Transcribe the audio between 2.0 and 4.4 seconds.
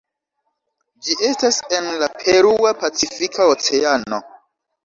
la Perua Pacifika Oceano.